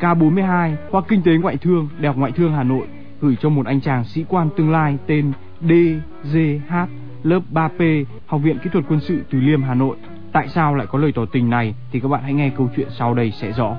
K42, 0.00 0.74
khoa 0.90 1.02
kinh 1.08 1.22
tế 1.22 1.32
ngoại 1.36 1.56
thương, 1.56 1.88
Đại 1.98 2.06
học 2.06 2.16
Ngoại 2.16 2.32
thương 2.32 2.52
Hà 2.52 2.62
Nội, 2.62 2.86
gửi 3.20 3.36
cho 3.40 3.48
một 3.48 3.66
anh 3.66 3.80
chàng 3.80 4.04
sĩ 4.04 4.24
quan 4.28 4.48
tương 4.56 4.70
lai 4.70 4.98
tên 5.06 5.32
DGH, 5.60 6.74
lớp 7.22 7.40
3P, 7.52 8.04
Học 8.26 8.40
viện 8.44 8.58
Kỹ 8.58 8.70
thuật 8.72 8.84
Quân 8.88 9.00
sự 9.00 9.22
Từ 9.30 9.40
Liêm, 9.40 9.62
Hà 9.62 9.74
Nội. 9.74 9.96
Tại 10.32 10.48
sao 10.48 10.74
lại 10.74 10.86
có 10.90 10.98
lời 10.98 11.12
tỏ 11.14 11.24
tình 11.32 11.50
này 11.50 11.74
thì 11.92 12.00
các 12.00 12.08
bạn 12.08 12.22
hãy 12.22 12.32
nghe 12.32 12.50
câu 12.56 12.70
chuyện 12.76 12.88
sau 12.98 13.14
đây 13.14 13.32
sẽ 13.40 13.52
rõ. 13.52 13.76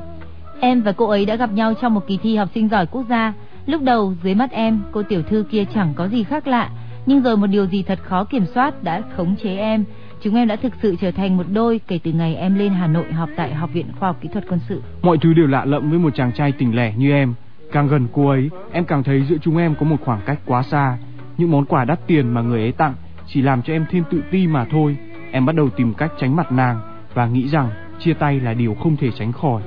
Em 0.60 0.82
và 0.82 0.92
cô 0.92 1.08
ấy 1.08 1.26
đã 1.26 1.36
gặp 1.36 1.52
nhau 1.52 1.74
trong 1.82 1.94
một 1.94 2.08
kỳ 2.08 2.18
thi 2.24 2.36
học 2.36 2.50
sinh 2.54 2.70
giỏi 2.70 2.86
quốc 2.86 3.06
gia. 3.10 3.34
Lúc 3.66 3.82
đầu 3.82 4.14
dưới 4.24 4.36
mắt 4.36 4.52
em, 4.52 4.80
cô 4.92 5.04
tiểu 5.04 5.24
thư 5.24 5.46
kia 5.52 5.66
chẳng 5.74 5.94
có 5.96 6.08
gì 6.08 6.24
khác 6.24 6.48
lạ, 6.48 6.70
nhưng 7.06 7.22
rồi 7.22 7.38
một 7.38 7.48
điều 7.48 7.66
gì 7.66 7.84
thật 7.84 8.00
khó 8.04 8.24
kiểm 8.24 8.46
soát 8.46 8.84
đã 8.84 9.02
khống 9.18 9.36
chế 9.44 9.58
em. 9.58 9.84
Chúng 10.22 10.36
em 10.36 10.48
đã 10.48 10.56
thực 10.56 10.74
sự 10.82 10.96
trở 11.02 11.12
thành 11.12 11.38
một 11.38 11.46
đôi 11.54 11.80
kể 11.88 12.00
từ 12.04 12.12
ngày 12.12 12.36
em 12.36 12.56
lên 12.56 12.74
Hà 12.74 12.88
Nội 12.88 13.14
học 13.14 13.30
tại 13.36 13.54
Học 13.54 13.70
viện 13.74 13.86
Khoa 14.00 14.10
học 14.10 14.18
Kỹ 14.22 14.30
thuật 14.34 14.46
Quân 14.50 14.60
sự. 14.70 14.82
Mọi 15.02 15.18
thứ 15.18 15.34
đều 15.34 15.48
lạ 15.48 15.66
lẫm 15.66 15.90
với 15.90 16.00
một 16.00 16.16
chàng 16.16 16.32
trai 16.32 16.52
tỉnh 16.52 16.76
lẻ 16.76 16.94
như 16.98 17.12
em. 17.12 17.34
Càng 17.72 17.88
gần 17.88 18.08
cô 18.14 18.30
ấy, 18.30 18.50
em 18.72 18.86
càng 18.86 19.04
thấy 19.04 19.24
giữa 19.30 19.38
chúng 19.42 19.58
em 19.58 19.76
có 19.76 19.86
một 19.86 19.98
khoảng 20.06 20.20
cách 20.26 20.40
quá 20.46 20.64
xa. 20.64 20.98
Những 21.38 21.52
món 21.52 21.66
quà 21.66 21.86
đắt 21.86 22.08
tiền 22.08 22.34
mà 22.34 22.42
người 22.42 22.60
ấy 22.60 22.72
tặng 22.72 22.94
chỉ 23.34 23.42
làm 23.42 23.62
cho 23.62 23.74
em 23.74 23.86
thêm 23.90 24.04
tự 24.12 24.24
ti 24.32 24.48
mà 24.48 24.66
thôi. 24.66 24.98
Em 25.32 25.46
bắt 25.46 25.56
đầu 25.56 25.70
tìm 25.70 25.94
cách 25.94 26.12
tránh 26.20 26.36
mặt 26.36 26.52
nàng 26.52 26.80
và 27.14 27.26
nghĩ 27.26 27.48
rằng 27.48 27.70
chia 28.00 28.14
tay 28.14 28.40
là 28.40 28.54
điều 28.54 28.74
không 28.74 28.98
thể 28.98 29.12
tránh 29.12 29.32
khỏi. 29.32 29.62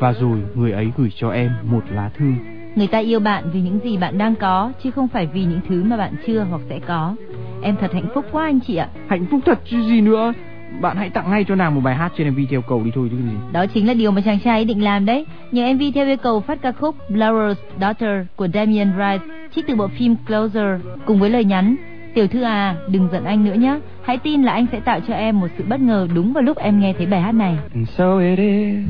Và 0.00 0.12
rồi 0.12 0.38
người 0.54 0.72
ấy 0.72 0.90
gửi 0.96 1.12
cho 1.16 1.30
em 1.30 1.50
một 1.62 1.82
lá 1.90 2.10
thư. 2.18 2.32
Người 2.74 2.86
ta 2.86 2.98
yêu 2.98 3.20
bạn 3.20 3.44
vì 3.52 3.60
những 3.60 3.78
gì 3.84 3.96
bạn 3.96 4.18
đang 4.18 4.34
có, 4.34 4.72
chứ 4.82 4.90
không 4.90 5.08
phải 5.08 5.26
vì 5.26 5.44
những 5.44 5.60
thứ 5.68 5.84
mà 5.84 5.96
bạn 5.96 6.12
chưa 6.26 6.46
hoặc 6.50 6.60
sẽ 6.68 6.78
có. 6.86 7.14
Em 7.62 7.76
thật 7.80 7.92
hạnh 7.92 8.08
phúc 8.14 8.24
quá 8.32 8.44
anh 8.44 8.60
chị 8.60 8.76
ạ. 8.76 8.88
Hạnh 9.08 9.26
phúc 9.30 9.40
thật 9.46 9.58
chứ 9.64 9.82
gì 9.82 10.00
nữa. 10.00 10.32
Bạn 10.80 10.96
hãy 10.96 11.10
tặng 11.10 11.30
ngay 11.30 11.44
cho 11.44 11.54
nàng 11.54 11.74
một 11.74 11.80
bài 11.80 11.94
hát 11.94 12.12
trên 12.16 12.28
MV 12.28 12.38
theo 12.50 12.62
cầu 12.62 12.82
đi 12.84 12.90
thôi 12.94 13.08
chứ 13.10 13.16
gì. 13.16 13.36
Đó 13.52 13.66
chính 13.66 13.86
là 13.86 13.94
điều 13.94 14.10
mà 14.10 14.20
chàng 14.20 14.38
trai 14.40 14.58
ấy 14.58 14.64
định 14.64 14.84
làm 14.84 15.06
đấy. 15.06 15.26
Nhờ 15.52 15.72
MV 15.74 15.82
theo 15.94 16.06
yêu 16.06 16.16
cầu 16.16 16.40
phát 16.40 16.62
ca 16.62 16.72
khúc 16.72 16.96
Laurel's 17.10 17.54
Daughter 17.80 18.26
của 18.36 18.48
Damien 18.54 18.92
Rice, 18.98 19.24
trích 19.54 19.66
từ 19.66 19.74
bộ 19.74 19.88
phim 19.88 20.16
Closer, 20.26 20.80
cùng 21.06 21.20
với 21.20 21.30
lời 21.30 21.44
nhắn 21.44 21.76
Tiểu 22.14 22.26
thư 22.26 22.42
à, 22.42 22.76
đừng 22.90 23.08
giận 23.12 23.24
anh 23.24 23.44
nữa 23.44 23.54
nhé. 23.54 23.78
Hãy 24.02 24.18
tin 24.18 24.42
là 24.42 24.52
anh 24.52 24.66
sẽ 24.72 24.80
tạo 24.80 25.00
cho 25.08 25.14
em 25.14 25.40
một 25.40 25.48
sự 25.58 25.64
bất 25.68 25.80
ngờ 25.80 26.08
đúng 26.14 26.32
vào 26.32 26.42
lúc 26.42 26.56
em 26.56 26.80
nghe 26.80 26.92
thấy 26.92 27.06
bài 27.06 27.20
hát 27.20 27.32
này. 27.32 27.58
And 27.74 27.88
so 27.88 28.18
it 28.18 28.38
is, 28.38 28.84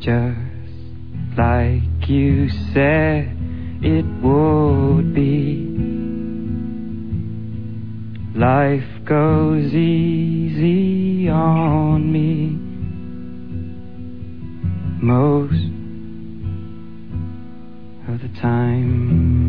just 0.00 0.34
like 1.36 1.86
you 2.08 2.48
said 2.74 3.24
it 3.82 4.04
would 4.22 5.14
be. 5.14 5.56
Life 8.34 9.04
goes 9.04 9.74
easy 9.74 11.28
on 11.28 12.12
me 12.12 12.48
most 15.02 15.70
of 18.08 18.18
the 18.22 18.28
time. 18.40 19.41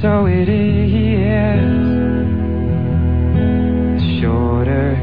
So 0.00 0.26
it 0.26 0.48
is 0.48 0.92
a 3.36 4.20
shorter 4.20 4.96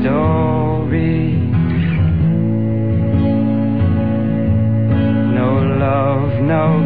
story. 0.00 1.36
No 5.34 5.50
love, 5.78 6.40
no 6.42 6.85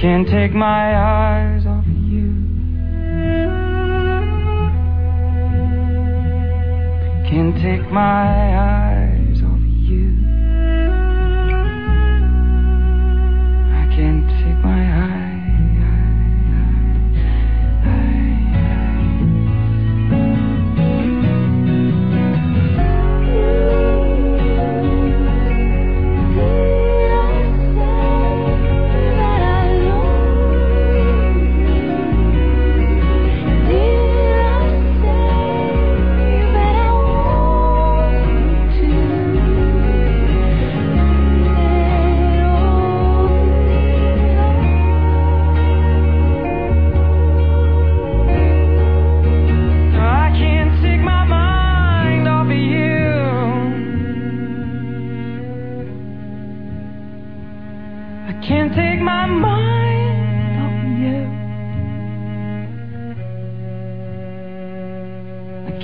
Can't 0.00 0.28
take 0.28 0.52
my 0.52 0.94
eyes 0.94 1.64
off 1.66 1.84
of 1.86 1.86
you. 1.86 2.34
Can't 7.30 7.56
take 7.56 7.90
my 7.90 8.58
eyes 8.58 8.85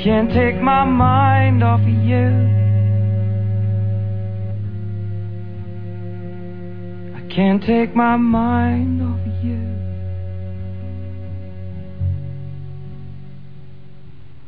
can't 0.03 0.31
take 0.31 0.61
my 0.61 0.85
mind 0.85 1.62
off 1.62 1.81
of 1.81 1.87
you. 1.87 2.27
I 7.15 7.33
can't 7.33 7.62
take 7.62 7.95
my 7.95 8.17
mind 8.17 9.01
off 9.01 9.21
of 9.21 9.45
you. 9.45 9.62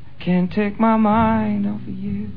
I 0.08 0.24
can't 0.24 0.50
take 0.50 0.80
my 0.80 0.96
mind 0.96 1.68
off 1.68 1.82
of 1.82 1.88
you. 1.88 2.30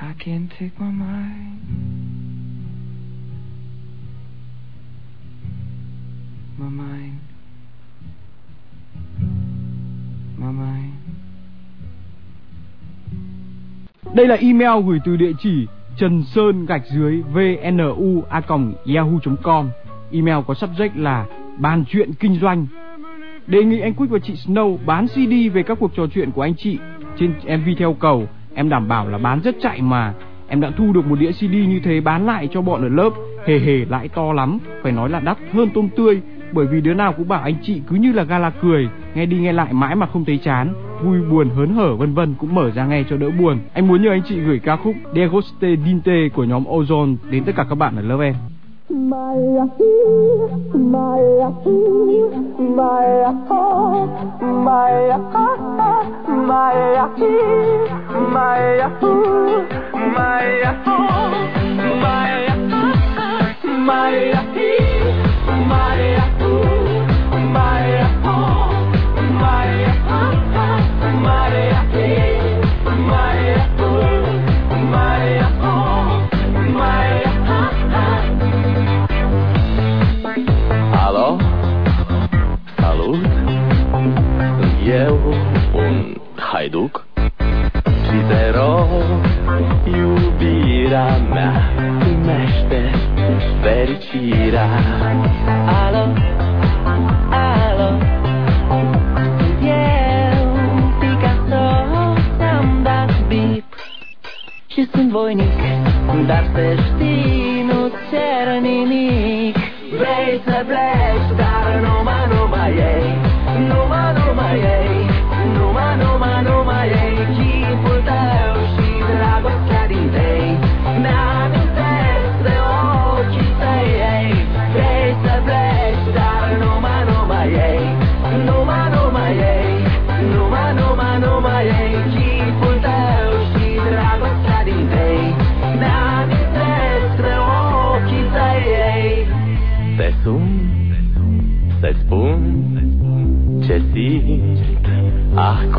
I 0.00 0.12
can't 0.24 0.50
take 0.58 0.80
my 0.80 0.90
mind. 0.90 1.60
My 6.58 6.68
mind. 6.68 7.29
My 10.40 10.46
mind. 10.46 10.92
Đây 14.14 14.26
là 14.26 14.34
email 14.34 14.86
gửi 14.86 14.98
từ 15.04 15.16
địa 15.16 15.32
chỉ 15.38 15.66
trần 15.96 16.22
sơn 16.22 16.66
gạch 16.66 16.82
dưới 16.86 17.22
vnu 17.22 18.22
a 18.28 18.42
yahoo.com. 18.94 19.70
Email 20.12 20.36
có 20.46 20.54
subject 20.54 20.90
là 20.94 21.26
bàn 21.58 21.84
chuyện 21.88 22.12
kinh 22.12 22.38
doanh. 22.40 22.66
Đề 23.46 23.64
nghị 23.64 23.80
anh 23.80 23.94
Quýt 23.94 24.10
và 24.10 24.18
chị 24.18 24.34
Snow 24.34 24.78
bán 24.86 25.06
CD 25.08 25.54
về 25.54 25.62
các 25.62 25.78
cuộc 25.80 25.90
trò 25.96 26.06
chuyện 26.14 26.30
của 26.30 26.42
anh 26.42 26.54
chị 26.54 26.78
trên 27.18 27.32
MV 27.44 27.68
theo 27.78 27.94
cầu. 27.94 28.28
Em 28.54 28.68
đảm 28.68 28.88
bảo 28.88 29.08
là 29.08 29.18
bán 29.18 29.40
rất 29.40 29.56
chạy 29.62 29.82
mà. 29.82 30.14
Em 30.48 30.60
đã 30.60 30.70
thu 30.70 30.92
được 30.92 31.06
một 31.06 31.18
đĩa 31.18 31.32
CD 31.32 31.42
như 31.42 31.80
thế 31.84 32.00
bán 32.00 32.26
lại 32.26 32.48
cho 32.52 32.62
bọn 32.62 32.82
ở 32.82 32.88
lớp. 32.88 33.10
Hề 33.46 33.58
hề 33.58 33.84
lãi 33.84 34.08
to 34.08 34.32
lắm, 34.32 34.58
phải 34.82 34.92
nói 34.92 35.10
là 35.10 35.20
đắt 35.20 35.38
hơn 35.52 35.68
tôm 35.74 35.88
tươi. 35.96 36.20
Bởi 36.52 36.66
vì 36.66 36.80
đứa 36.80 36.94
nào 36.94 37.12
cũng 37.12 37.28
bảo 37.28 37.42
anh 37.42 37.54
chị 37.62 37.82
cứ 37.86 37.96
như 37.96 38.12
là 38.12 38.22
gala 38.22 38.50
cười, 38.50 38.88
nghe 39.14 39.26
đi 39.26 39.38
nghe 39.38 39.52
lại 39.52 39.72
mãi 39.72 39.94
mà 39.94 40.06
không 40.06 40.24
thấy 40.24 40.38
chán, 40.44 40.72
vui 41.04 41.20
buồn 41.30 41.50
hớn 41.56 41.74
hở 41.74 41.96
vân 41.96 42.14
vân 42.14 42.34
cũng 42.38 42.54
mở 42.54 42.70
ra 42.70 42.86
nghe 42.86 43.04
cho 43.10 43.16
đỡ 43.16 43.30
buồn. 43.40 43.58
Anh 43.72 43.88
muốn 43.88 44.02
nhờ 44.02 44.10
anh 44.10 44.22
chị 44.28 44.40
gửi 44.40 44.58
ca 44.58 44.76
khúc 44.76 44.94
Degoste 45.14 45.76
Dinte 45.84 46.28
của 46.34 46.44
nhóm 46.44 46.64
Ozone 46.64 47.16
đến 47.30 47.44
tất 47.44 47.52
cả 47.56 47.66
các 47.68 47.74
bạn 47.74 47.96
ở 47.96 48.02
lớp 48.02 48.18
em. 48.20 48.34
My 48.88 49.30
Maya, 50.74 51.50
my 51.62 51.98
Maya, 52.58 53.30
my 53.48 53.56
Maya, 54.42 55.18
my 56.28 56.46
Maya, 56.46 57.06
my 57.08 57.68
Maya, 63.86 64.42
my 65.68 66.19
Sunt 83.90 84.90
eu, 84.90 85.34
un 85.74 86.20
haiduc 86.36 87.09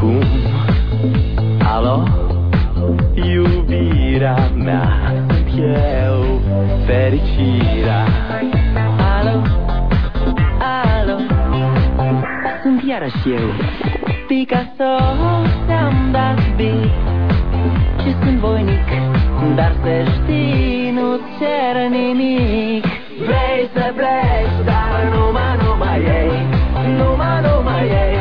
acum. 0.01 0.19
Alo, 1.73 2.03
iubirea 3.13 4.49
mea 4.55 5.13
Sunt 5.27 5.47
eu, 6.03 6.41
fericirea. 6.85 8.05
Alo, 9.17 9.41
alo? 10.59 11.17
Sunt 12.61 12.83
iarăși 12.87 13.29
eu. 13.29 13.47
Picasso 14.27 14.91
Ți-am 15.65 16.09
dat 16.11 16.55
beat 16.55 16.89
Și 18.01 18.15
sunt 18.21 18.37
voinic 18.39 18.87
Dar 19.55 19.75
să 19.83 20.11
știi, 20.11 20.91
nu 20.91 21.19
cer 21.37 21.89
nimic. 21.89 22.85
Vrei 23.17 23.69
să 23.73 23.93
pleci, 23.95 24.65
dar 24.65 25.13
numai, 25.13 25.57
numai 25.63 25.99
ei. 25.99 26.31
Numai, 26.97 27.41
numai 27.41 27.83
ei 27.83 28.20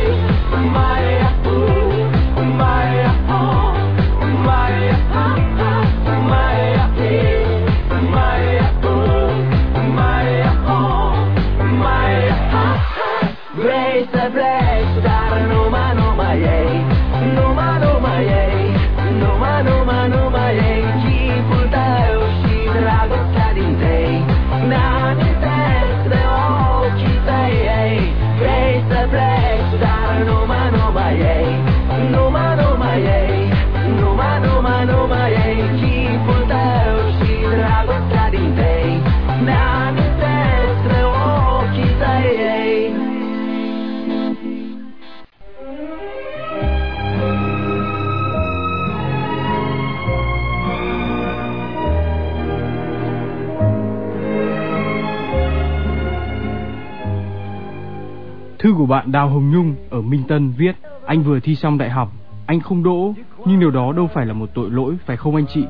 bạn 58.91 59.11
Đào 59.11 59.29
Hồng 59.29 59.51
Nhung 59.51 59.75
ở 59.89 60.01
Minh 60.01 60.23
Tân 60.27 60.51
viết 60.57 60.75
Anh 61.05 61.23
vừa 61.23 61.39
thi 61.39 61.55
xong 61.55 61.77
đại 61.77 61.89
học 61.89 62.11
Anh 62.45 62.59
không 62.59 62.83
đỗ 62.83 63.13
nhưng 63.45 63.59
điều 63.59 63.71
đó 63.71 63.93
đâu 63.93 64.09
phải 64.13 64.25
là 64.25 64.33
một 64.33 64.49
tội 64.53 64.69
lỗi, 64.69 64.95
phải 65.05 65.17
không 65.17 65.35
anh 65.35 65.45
chị? 65.53 65.65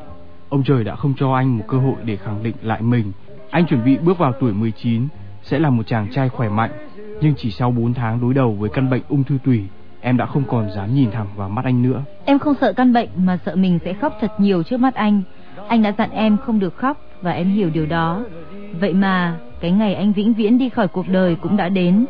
Ông 0.50 0.64
trời 0.64 0.84
đã 0.84 0.96
không 0.96 1.14
cho 1.18 1.34
anh 1.34 1.58
một 1.58 1.64
cơ 1.68 1.78
hội 1.78 1.96
để 2.04 2.16
khẳng 2.16 2.44
định 2.44 2.56
lại 2.62 2.82
mình. 2.82 3.12
Anh 3.50 3.66
chuẩn 3.68 3.86
bị 3.86 3.98
bước 3.98 4.18
vào 4.18 4.34
tuổi 4.40 4.54
19, 4.54 5.08
sẽ 5.44 5.60
là 5.60 5.70
một 5.70 5.84
chàng 5.88 6.08
trai 6.12 6.30
khỏe 6.30 6.50
mạnh, 6.50 6.72
nhưng 7.22 7.34
chỉ 7.38 7.52
sau 7.52 7.72
4 7.72 7.94
tháng 7.94 8.22
đối 8.22 8.34
đầu 8.34 8.52
với 8.60 8.70
căn 8.70 8.90
bệnh 8.90 9.02
ung 9.10 9.24
thư 9.24 9.38
tủy, 9.44 9.64
em 10.02 10.18
đã 10.18 10.26
không 10.26 10.44
còn 10.48 10.72
dám 10.76 10.96
nhìn 10.96 11.12
thẳng 11.12 11.28
vào 11.36 11.50
mắt 11.50 11.66
anh 11.66 11.82
nữa. 11.82 12.04
Em 12.26 12.40
không 12.40 12.56
sợ 12.62 12.74
căn 12.74 12.94
bệnh 12.94 13.10
mà 13.16 13.38
sợ 13.46 13.56
mình 13.56 13.80
sẽ 13.86 13.94
khóc 13.94 14.18
thật 14.22 14.32
nhiều 14.40 14.64
trước 14.64 14.80
mắt 14.80 14.96
anh. 14.96 15.22
Anh 15.68 15.82
đã 15.82 15.94
dặn 15.98 16.12
em 16.12 16.38
không 16.38 16.60
được 16.60 16.76
khóc 16.76 16.98
và 17.22 17.32
em 17.32 17.50
hiểu 17.50 17.70
điều 17.74 17.86
đó. 17.86 18.24
Vậy 18.80 18.94
mà, 18.94 19.38
cái 19.60 19.72
ngày 19.72 19.96
anh 19.96 20.14
vĩnh 20.14 20.34
viễn 20.34 20.58
đi 20.58 20.70
khỏi 20.70 20.88
cuộc 20.88 21.08
đời 21.08 21.36
cũng 21.36 21.58
đã 21.58 21.70
đến. 21.70 22.06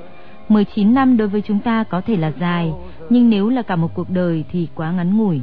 19 0.50 0.94
năm 0.94 1.18
đối 1.18 1.28
với 1.28 1.42
chúng 1.42 1.60
ta 1.60 1.84
có 1.84 2.02
thể 2.02 2.16
là 2.16 2.32
dài, 2.40 2.72
nhưng 3.10 3.30
nếu 3.30 3.50
là 3.50 3.62
cả 3.62 3.76
một 3.76 3.94
cuộc 3.94 4.10
đời 4.10 4.44
thì 4.52 4.68
quá 4.76 4.92
ngắn 4.92 5.18
ngủi. 5.18 5.42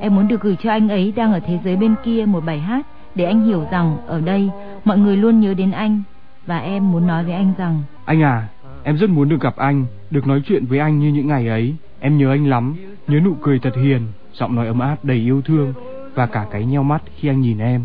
Em 0.00 0.14
muốn 0.14 0.28
được 0.28 0.40
gửi 0.40 0.56
cho 0.62 0.70
anh 0.70 0.88
ấy 0.88 1.12
đang 1.16 1.32
ở 1.32 1.40
thế 1.40 1.58
giới 1.64 1.76
bên 1.76 1.94
kia 2.04 2.24
một 2.26 2.44
bài 2.46 2.58
hát 2.58 2.86
để 3.14 3.24
anh 3.24 3.44
hiểu 3.46 3.66
rằng 3.70 3.96
ở 4.06 4.20
đây 4.20 4.50
mọi 4.84 4.98
người 4.98 5.16
luôn 5.16 5.40
nhớ 5.40 5.54
đến 5.54 5.70
anh 5.70 6.02
và 6.46 6.58
em 6.58 6.92
muốn 6.92 7.06
nói 7.06 7.24
với 7.24 7.34
anh 7.34 7.52
rằng 7.58 7.82
Anh 8.04 8.22
à, 8.22 8.48
em 8.82 8.96
rất 8.96 9.10
muốn 9.10 9.28
được 9.28 9.40
gặp 9.40 9.56
anh, 9.56 9.86
được 10.10 10.26
nói 10.26 10.42
chuyện 10.46 10.66
với 10.66 10.78
anh 10.78 10.98
như 10.98 11.08
những 11.08 11.26
ngày 11.26 11.48
ấy. 11.48 11.74
Em 12.00 12.18
nhớ 12.18 12.30
anh 12.30 12.46
lắm, 12.46 12.76
nhớ 13.08 13.20
nụ 13.20 13.34
cười 13.42 13.58
thật 13.58 13.76
hiền, 13.76 14.00
giọng 14.32 14.54
nói 14.54 14.66
ấm 14.66 14.78
áp 14.78 15.04
đầy 15.04 15.16
yêu 15.16 15.42
thương 15.42 15.72
và 16.14 16.26
cả 16.26 16.46
cái 16.50 16.64
nheo 16.64 16.82
mắt 16.82 17.02
khi 17.16 17.28
anh 17.28 17.40
nhìn 17.40 17.58
em. 17.58 17.84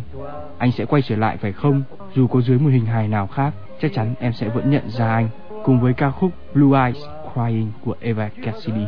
Anh 0.58 0.72
sẽ 0.72 0.86
quay 0.86 1.02
trở 1.02 1.16
lại 1.16 1.38
phải 1.38 1.52
không? 1.52 1.84
Dù 2.16 2.28
có 2.28 2.42
dưới 2.42 2.60
một 2.60 2.70
hình 2.70 2.86
hài 2.86 3.08
nào 3.08 3.28
khác, 3.28 3.54
chắc 3.82 3.94
chắn 3.94 4.14
em 4.20 4.34
sẽ 4.34 4.50
vẫn 4.50 4.70
nhận 4.70 4.90
ra 4.90 5.14
anh. 5.14 5.28
Cùng 5.64 5.82
với 5.82 5.94
ca 5.94 6.12
khúc 6.12 6.32
Blue 6.54 6.86
Eyes 6.86 7.04
Crying 7.34 7.72
của 7.86 7.96
Eva 8.02 8.30
Cassidy. 8.44 8.86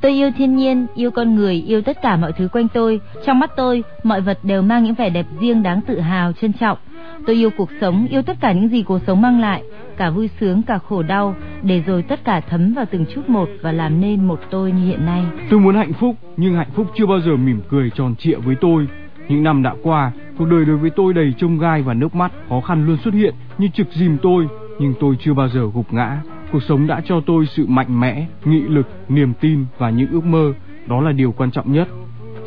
Tôi 0.00 0.12
yêu 0.12 0.30
thiên 0.36 0.56
nhiên, 0.56 0.86
yêu 0.94 1.10
con 1.10 1.34
người, 1.34 1.54
yêu 1.54 1.82
tất 1.82 2.02
cả 2.02 2.16
mọi 2.16 2.32
thứ 2.32 2.48
quanh 2.52 2.68
tôi. 2.68 3.00
Trong 3.26 3.38
mắt 3.38 3.50
tôi, 3.56 3.84
mọi 4.02 4.20
vật 4.20 4.38
đều 4.42 4.62
mang 4.62 4.84
những 4.84 4.94
vẻ 4.94 5.10
đẹp 5.10 5.26
riêng 5.40 5.62
đáng 5.62 5.80
tự 5.80 6.00
hào, 6.00 6.32
trân 6.32 6.52
trọng. 6.52 6.78
Tôi 7.26 7.36
yêu 7.36 7.50
cuộc 7.56 7.68
sống, 7.80 8.06
yêu 8.10 8.22
tất 8.22 8.36
cả 8.40 8.52
những 8.52 8.68
gì 8.68 8.82
cuộc 8.82 8.98
sống 9.06 9.20
mang 9.20 9.40
lại, 9.40 9.62
cả 9.96 10.10
vui 10.10 10.30
sướng, 10.40 10.62
cả 10.62 10.78
khổ 10.78 11.02
đau, 11.02 11.34
để 11.62 11.82
rồi 11.86 12.02
tất 12.02 12.24
cả 12.24 12.40
thấm 12.40 12.74
vào 12.74 12.84
từng 12.90 13.04
chút 13.14 13.28
một 13.28 13.48
và 13.62 13.72
làm 13.72 14.00
nên 14.00 14.24
một 14.24 14.40
tôi 14.50 14.72
như 14.72 14.86
hiện 14.86 15.06
nay. 15.06 15.24
Tôi 15.50 15.60
muốn 15.60 15.74
hạnh 15.74 15.92
phúc, 15.92 16.16
nhưng 16.36 16.54
hạnh 16.54 16.70
phúc 16.74 16.86
chưa 16.96 17.06
bao 17.06 17.20
giờ 17.20 17.36
mỉm 17.36 17.60
cười 17.68 17.90
tròn 17.94 18.14
trịa 18.18 18.36
với 18.36 18.56
tôi. 18.60 18.86
Những 19.28 19.42
năm 19.42 19.62
đã 19.62 19.74
qua, 19.82 20.12
cuộc 20.38 20.44
đời 20.44 20.64
đối 20.64 20.76
với 20.76 20.90
tôi 20.96 21.14
đầy 21.14 21.34
trông 21.38 21.58
gai 21.58 21.82
và 21.82 21.94
nước 21.94 22.14
mắt, 22.14 22.32
khó 22.48 22.60
khăn 22.60 22.86
luôn 22.86 22.96
xuất 23.04 23.14
hiện 23.14 23.34
như 23.58 23.68
trực 23.74 23.86
dìm 23.92 24.18
tôi, 24.22 24.46
nhưng 24.78 24.94
tôi 25.00 25.16
chưa 25.20 25.34
bao 25.34 25.48
giờ 25.48 25.60
gục 25.74 25.92
ngã. 25.92 26.20
Cuộc 26.52 26.62
sống 26.62 26.86
đã 26.86 27.00
cho 27.04 27.20
tôi 27.26 27.46
sự 27.46 27.66
mạnh 27.66 28.00
mẽ, 28.00 28.26
nghị 28.44 28.60
lực, 28.60 28.88
niềm 29.08 29.32
tin 29.40 29.64
và 29.78 29.90
những 29.90 30.10
ước 30.10 30.24
mơ, 30.24 30.52
đó 30.86 31.00
là 31.00 31.12
điều 31.12 31.32
quan 31.32 31.50
trọng 31.50 31.72
nhất. 31.72 31.88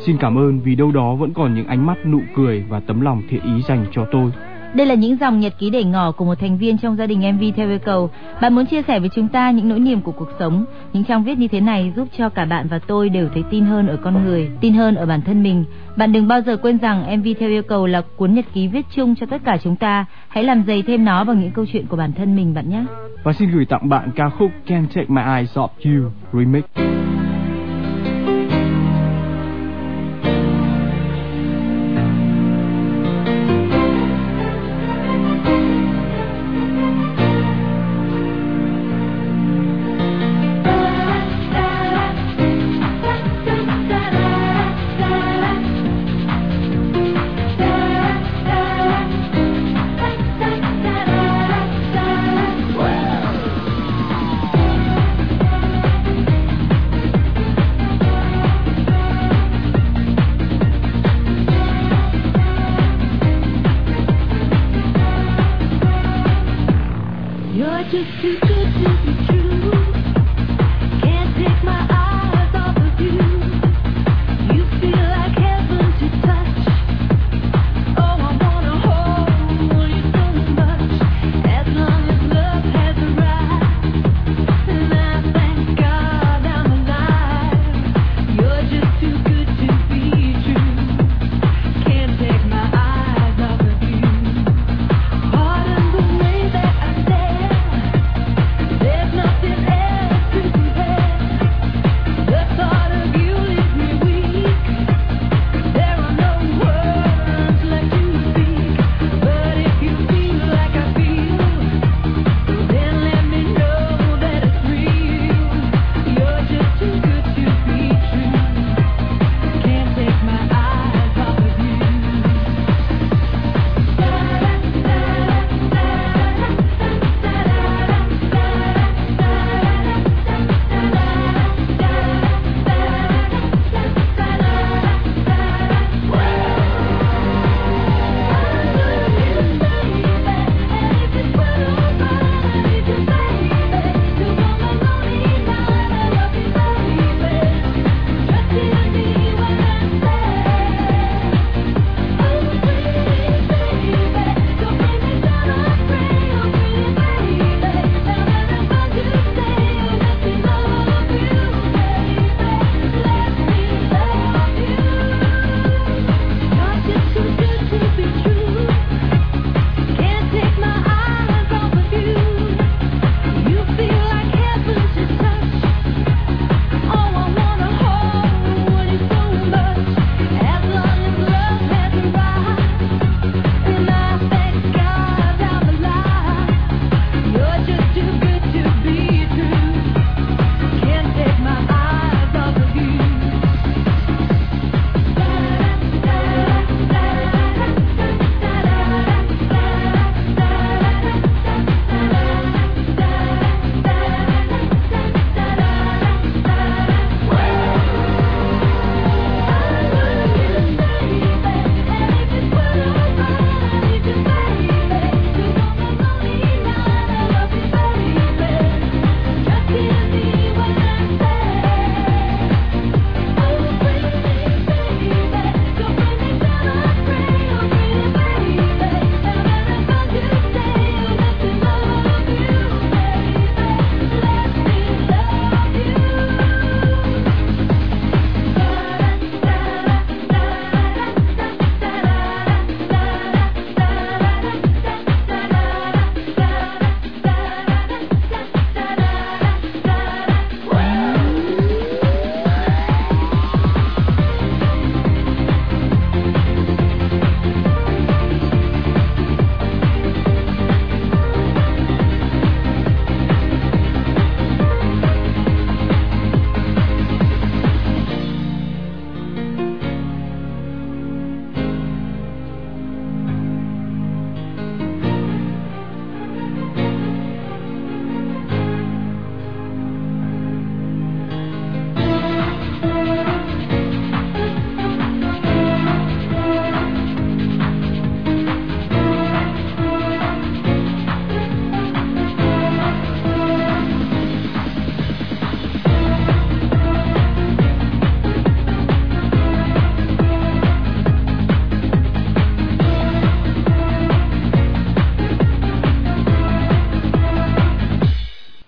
Xin 0.06 0.16
cảm 0.16 0.38
ơn 0.38 0.60
vì 0.60 0.74
đâu 0.74 0.92
đó 0.92 1.14
vẫn 1.14 1.32
còn 1.32 1.54
những 1.54 1.66
ánh 1.66 1.86
mắt 1.86 2.06
nụ 2.06 2.20
cười 2.36 2.64
và 2.68 2.80
tấm 2.80 3.00
lòng 3.00 3.22
thiện 3.28 3.42
ý 3.42 3.62
dành 3.62 3.86
cho 3.92 4.06
tôi. 4.12 4.30
Đây 4.74 4.86
là 4.86 4.94
những 4.94 5.16
dòng 5.16 5.40
nhật 5.40 5.58
ký 5.58 5.70
để 5.70 5.84
ngỏ 5.84 6.12
của 6.12 6.24
một 6.24 6.34
thành 6.40 6.58
viên 6.58 6.78
trong 6.78 6.96
gia 6.96 7.06
đình 7.06 7.36
MV 7.36 7.42
theo 7.56 7.68
yêu 7.68 7.78
cầu. 7.78 8.10
Bạn 8.40 8.54
muốn 8.54 8.66
chia 8.66 8.82
sẻ 8.82 9.00
với 9.00 9.08
chúng 9.14 9.28
ta 9.28 9.50
những 9.50 9.68
nỗi 9.68 9.80
niềm 9.80 10.00
của 10.00 10.12
cuộc 10.12 10.28
sống. 10.38 10.64
Những 10.92 11.04
trang 11.04 11.24
viết 11.24 11.38
như 11.38 11.48
thế 11.48 11.60
này 11.60 11.92
giúp 11.96 12.08
cho 12.18 12.28
cả 12.28 12.44
bạn 12.44 12.66
và 12.70 12.78
tôi 12.78 13.08
đều 13.08 13.28
thấy 13.34 13.42
tin 13.50 13.64
hơn 13.64 13.86
ở 13.86 13.96
con 13.96 14.24
người, 14.24 14.50
tin 14.60 14.74
hơn 14.74 14.94
ở 14.94 15.06
bản 15.06 15.22
thân 15.22 15.42
mình. 15.42 15.64
Bạn 15.96 16.12
đừng 16.12 16.28
bao 16.28 16.40
giờ 16.40 16.56
quên 16.56 16.78
rằng 16.78 17.18
MV 17.18 17.26
theo 17.40 17.48
yêu 17.48 17.62
cầu 17.62 17.86
là 17.86 18.02
cuốn 18.16 18.34
nhật 18.34 18.44
ký 18.54 18.68
viết 18.68 18.86
chung 18.94 19.14
cho 19.14 19.26
tất 19.26 19.42
cả 19.44 19.56
chúng 19.62 19.76
ta. 19.76 20.06
Hãy 20.32 20.44
làm 20.44 20.64
dày 20.66 20.82
thêm 20.82 21.04
nó 21.04 21.24
bằng 21.24 21.40
những 21.40 21.50
câu 21.50 21.66
chuyện 21.72 21.86
của 21.86 21.96
bản 21.96 22.12
thân 22.12 22.36
mình 22.36 22.54
bạn 22.54 22.70
nhé. 22.70 22.84
Và 23.22 23.32
xin 23.32 23.50
gửi 23.50 23.64
tặng 23.64 23.88
bạn 23.88 24.10
ca 24.16 24.30
khúc 24.30 24.50
Can't 24.66 24.86
Take 24.86 25.06
My 25.08 25.22
Eyes 25.22 25.58
Off 25.58 25.68
You, 25.84 26.10
Remix. 26.32 26.64